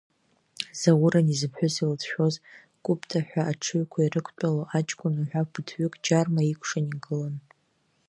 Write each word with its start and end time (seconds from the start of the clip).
Заур, 0.79 1.13
ани 1.19 1.39
зыԥҳәыс 1.39 1.75
илыцәшәоз, 1.81 2.35
Кәыпта 2.83 3.19
ҳәа 3.27 3.41
аҽыҩқәа 3.51 3.99
ирықәтәало 4.01 4.63
аҷкәын 4.77 5.15
уҳәа 5.21 5.49
ԥыҭҩык 5.51 5.93
Џьарма 6.05 6.41
икәшан 6.51 6.85
игылан. 6.95 7.35